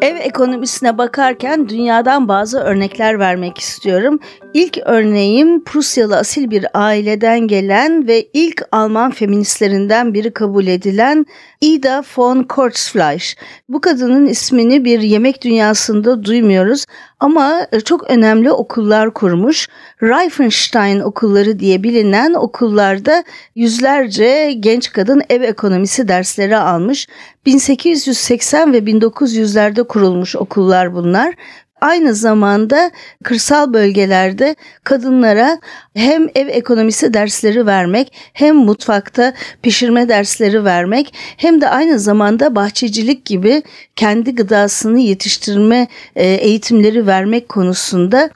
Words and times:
Ev 0.00 0.16
ekonomisine 0.16 0.98
bakarken 0.98 1.68
dünyadan 1.68 2.28
bazı 2.28 2.60
örnekler 2.60 3.18
vermek 3.18 3.58
istiyorum. 3.58 4.20
İlk 4.54 4.78
örneğim 4.84 5.64
Prusyalı 5.64 6.16
asil 6.16 6.50
bir 6.50 6.66
aileden 6.74 7.40
gelen 7.40 8.08
ve 8.08 8.28
ilk 8.32 8.62
Alman 8.72 9.10
feministlerinden 9.10 10.14
biri 10.14 10.32
kabul 10.32 10.66
edilen 10.66 11.26
Ida 11.60 12.02
von 12.16 12.42
Kurzfleisch. 12.42 13.36
Bu 13.68 13.80
kadının 13.80 14.26
ismini 14.26 14.84
bir 14.84 15.00
yemek 15.00 15.42
dünyasında 15.44 16.24
duymuyoruz 16.24 16.84
ama 17.20 17.66
çok 17.84 18.10
önemli 18.10 18.52
okullar 18.52 19.14
kurmuş. 19.14 19.68
Reifenstein 20.02 21.00
okulları 21.00 21.58
diye 21.58 21.82
bilinen 21.82 22.34
okullarda 22.34 23.24
yüzlerce 23.54 24.52
genç 24.60 24.92
kadın 24.92 25.22
ev 25.30 25.42
ekonomisi 25.42 26.08
dersleri 26.08 26.56
almış. 26.56 27.08
1880 27.46 28.72
ve 28.72 28.78
1900'lerde 28.78 29.86
kurulmuş 29.86 30.36
okullar 30.36 30.94
bunlar 30.94 31.34
aynı 31.80 32.14
zamanda 32.14 32.90
kırsal 33.24 33.72
bölgelerde 33.72 34.56
kadınlara 34.84 35.58
hem 35.94 36.28
ev 36.34 36.48
ekonomisi 36.48 37.14
dersleri 37.14 37.66
vermek 37.66 38.12
hem 38.32 38.56
mutfakta 38.56 39.34
pişirme 39.62 40.08
dersleri 40.08 40.64
vermek 40.64 41.14
hem 41.36 41.60
de 41.60 41.68
aynı 41.68 41.98
zamanda 41.98 42.54
bahçecilik 42.54 43.24
gibi 43.24 43.62
kendi 43.96 44.34
gıdasını 44.34 45.00
yetiştirme 45.00 45.88
e, 46.16 46.26
eğitimleri 46.26 47.06
vermek 47.06 47.48
konusunda 47.48 48.30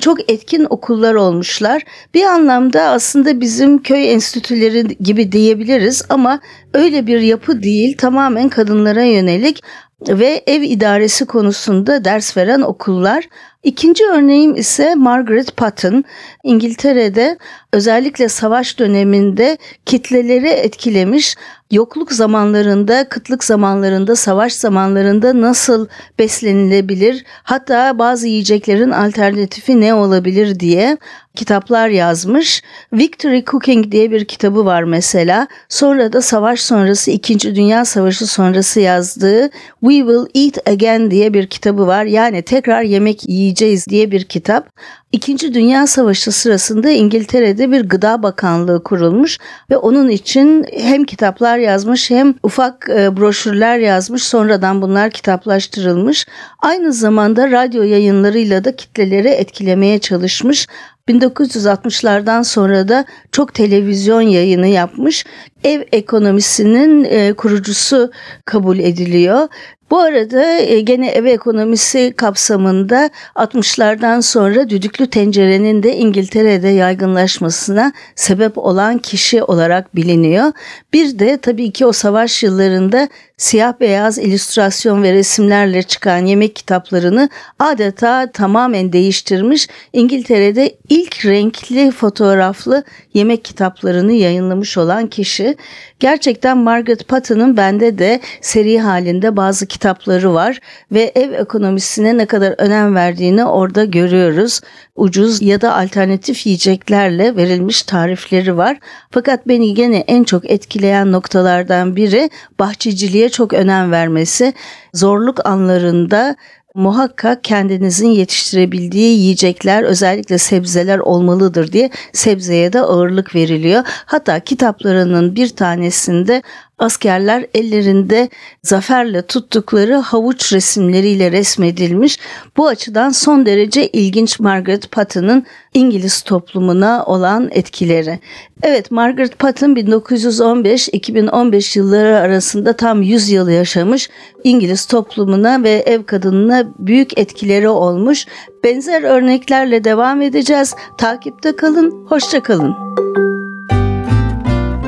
çok 0.00 0.30
etkin 0.30 0.66
okullar 0.70 1.14
olmuşlar. 1.14 1.82
Bir 2.14 2.22
anlamda 2.22 2.82
aslında 2.82 3.40
bizim 3.40 3.82
köy 3.82 4.12
enstitüleri 4.12 4.96
gibi 5.00 5.32
diyebiliriz 5.32 6.02
ama 6.08 6.40
öyle 6.74 7.06
bir 7.06 7.20
yapı 7.20 7.62
değil 7.62 7.96
tamamen 7.96 8.48
kadınlara 8.48 9.02
yönelik 9.02 9.62
ve 10.00 10.42
ev 10.46 10.62
idaresi 10.62 11.26
konusunda 11.26 12.04
ders 12.04 12.36
veren 12.36 12.60
okullar. 12.60 13.28
İkinci 13.62 14.04
örneğim 14.06 14.54
ise 14.54 14.94
Margaret 14.94 15.56
Patton. 15.56 16.04
İngiltere'de 16.44 17.38
özellikle 17.72 18.28
savaş 18.28 18.78
döneminde 18.78 19.58
kitleleri 19.86 20.48
etkilemiş 20.48 21.36
yokluk 21.70 22.12
zamanlarında, 22.12 23.08
kıtlık 23.08 23.44
zamanlarında, 23.44 24.16
savaş 24.16 24.52
zamanlarında 24.52 25.40
nasıl 25.40 25.86
beslenilebilir, 26.18 27.24
hatta 27.42 27.98
bazı 27.98 28.28
yiyeceklerin 28.28 28.90
alternatifi 28.90 29.80
ne 29.80 29.94
olabilir 29.94 30.60
diye 30.60 30.96
kitaplar 31.34 31.88
yazmış. 31.88 32.62
Victory 32.92 33.44
Cooking 33.44 33.92
diye 33.92 34.10
bir 34.10 34.24
kitabı 34.24 34.64
var 34.64 34.82
mesela. 34.82 35.48
Sonra 35.68 36.12
da 36.12 36.22
savaş 36.22 36.60
sonrası 36.60 37.10
2. 37.10 37.54
Dünya 37.54 37.84
Savaşı 37.84 38.26
sonrası 38.26 38.80
yazdığı 38.80 39.50
We 39.80 39.96
Will 39.96 40.44
Eat 40.44 40.68
Again 40.68 41.10
diye 41.10 41.34
bir 41.34 41.46
kitabı 41.46 41.86
var. 41.86 42.04
Yani 42.04 42.42
tekrar 42.42 42.82
yemek 42.82 43.28
yiyeceğiz 43.28 43.47
diye 43.88 44.10
bir 44.10 44.24
kitap. 44.24 44.70
İkinci 45.12 45.54
Dünya 45.54 45.86
Savaşı 45.86 46.32
sırasında 46.32 46.90
İngiltere'de 46.90 47.72
bir 47.72 47.88
gıda 47.88 48.22
bakanlığı 48.22 48.82
kurulmuş 48.82 49.38
ve 49.70 49.76
onun 49.76 50.08
için 50.08 50.66
hem 50.72 51.04
kitaplar 51.04 51.58
yazmış 51.58 52.10
hem 52.10 52.34
ufak 52.42 52.88
e, 52.90 53.16
broşürler 53.16 53.78
yazmış. 53.78 54.22
Sonradan 54.22 54.82
bunlar 54.82 55.10
kitaplaştırılmış. 55.10 56.26
Aynı 56.58 56.92
zamanda 56.92 57.50
radyo 57.50 57.82
yayınlarıyla 57.82 58.64
da 58.64 58.76
kitleleri 58.76 59.28
etkilemeye 59.28 59.98
çalışmış. 59.98 60.66
1960'lardan 61.08 62.44
sonra 62.44 62.88
da 62.88 63.04
çok 63.32 63.54
televizyon 63.54 64.20
yayını 64.20 64.66
yapmış. 64.66 65.24
Ev 65.64 65.82
ekonomisinin 65.92 67.04
e, 67.04 67.32
kurucusu 67.32 68.10
kabul 68.44 68.78
ediliyor. 68.78 69.48
Bu 69.90 69.98
arada 69.98 70.58
e, 70.58 70.80
gene 70.80 71.08
ev 71.08 71.24
ekonomisi 71.24 72.12
kapsamında 72.16 73.10
60'lardan 73.34 74.22
sonra 74.22 74.70
düdüklü 74.70 75.06
tencerenin 75.10 75.82
de 75.82 75.96
İngiltere'de 75.96 76.68
yaygınlaşmasına 76.68 77.92
sebep 78.14 78.58
olan 78.58 78.98
kişi 78.98 79.42
olarak 79.42 79.96
biliniyor. 79.96 80.52
Bir 80.92 81.18
de 81.18 81.36
tabii 81.36 81.70
ki 81.70 81.86
o 81.86 81.92
savaş 81.92 82.42
yıllarında 82.42 83.08
siyah 83.38 83.80
beyaz 83.80 84.18
illüstrasyon 84.18 85.02
ve 85.02 85.12
resimlerle 85.12 85.82
çıkan 85.82 86.26
yemek 86.26 86.56
kitaplarını 86.56 87.28
adeta 87.58 88.32
tamamen 88.32 88.92
değiştirmiş. 88.92 89.68
İngiltere'de 89.92 90.76
ilk 90.88 91.26
renkli 91.26 91.90
fotoğraflı 91.90 92.84
yemek 93.14 93.44
kitaplarını 93.44 94.12
yayınlamış 94.12 94.78
olan 94.78 95.06
kişi. 95.06 95.56
Gerçekten 96.00 96.58
Margaret 96.58 97.08
Patton'ın 97.08 97.56
bende 97.56 97.98
de 97.98 98.20
seri 98.40 98.80
halinde 98.80 99.36
bazı 99.36 99.66
kitapları 99.66 100.34
var 100.34 100.60
ve 100.92 101.12
ev 101.14 101.32
ekonomisine 101.32 102.18
ne 102.18 102.26
kadar 102.26 102.54
önem 102.58 102.94
verdiğini 102.94 103.44
orada 103.44 103.84
görüyoruz. 103.84 104.60
Ucuz 104.96 105.42
ya 105.42 105.60
da 105.60 105.76
alternatif 105.76 106.46
yiyeceklerle 106.46 107.36
verilmiş 107.36 107.82
tarifleri 107.82 108.56
var. 108.56 108.78
Fakat 109.10 109.48
beni 109.48 109.74
gene 109.74 109.96
en 109.96 110.24
çok 110.24 110.50
etkileyen 110.50 111.12
noktalardan 111.12 111.96
biri 111.96 112.30
bahçeciliğe 112.58 113.27
çok 113.28 113.52
önem 113.52 113.90
vermesi. 113.90 114.54
Zorluk 114.94 115.46
anlarında 115.46 116.36
muhakkak 116.74 117.44
kendinizin 117.44 118.08
yetiştirebildiği 118.08 119.18
yiyecekler 119.18 119.82
özellikle 119.82 120.38
sebzeler 120.38 120.98
olmalıdır 120.98 121.72
diye 121.72 121.90
sebzeye 122.12 122.72
de 122.72 122.80
ağırlık 122.80 123.34
veriliyor. 123.34 123.82
Hatta 123.86 124.40
kitaplarının 124.40 125.36
bir 125.36 125.48
tanesinde 125.48 126.42
askerler 126.78 127.46
ellerinde 127.54 128.28
zaferle 128.62 129.22
tuttukları 129.22 129.94
havuç 129.94 130.52
resimleriyle 130.52 131.32
resmedilmiş. 131.32 132.18
Bu 132.56 132.66
açıdan 132.66 133.10
son 133.10 133.46
derece 133.46 133.88
ilginç 133.88 134.40
Margaret 134.40 134.90
Patton'ın 134.90 135.46
İngiliz 135.74 136.22
toplumuna 136.22 137.04
olan 137.04 137.48
etkileri. 137.52 138.18
Evet 138.62 138.90
Margaret 138.90 139.38
Patton 139.38 139.74
1915-2015 139.74 141.78
yılları 141.78 142.18
arasında 142.18 142.72
tam 142.72 143.02
100 143.02 143.30
yıl 143.30 143.48
yaşamış. 143.48 144.10
İngiliz 144.44 144.77
toplumuna 144.86 145.62
ve 145.62 145.70
ev 145.70 146.02
kadınına 146.02 146.64
büyük 146.78 147.18
etkileri 147.18 147.68
olmuş. 147.68 148.26
Benzer 148.64 149.02
örneklerle 149.02 149.84
devam 149.84 150.22
edeceğiz. 150.22 150.74
Takipte 150.98 151.56
kalın, 151.56 152.06
hoşça 152.08 152.42
kalın. 152.42 152.74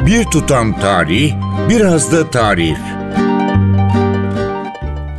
Bir 0.06 0.24
tutam 0.24 0.80
tarih, 0.80 1.32
biraz 1.68 2.12
da 2.12 2.30
tarif. 2.30 2.78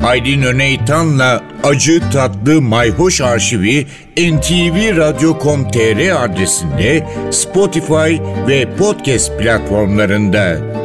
Aydın 0.03 0.41
Öneytan'la 0.41 1.41
Acı 1.63 2.01
Tatlı 2.13 2.61
Mayhoş 2.61 3.21
Arşivi 3.21 3.87
ntvradio.com.tr 4.17 6.23
adresinde 6.23 7.07
Spotify 7.31 8.17
ve 8.47 8.75
podcast 8.77 9.39
platformlarında. 9.39 10.80